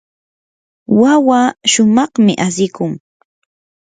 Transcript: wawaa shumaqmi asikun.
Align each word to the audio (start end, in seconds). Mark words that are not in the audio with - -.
wawaa 1.01 1.47
shumaqmi 1.71 2.33
asikun. 2.47 2.91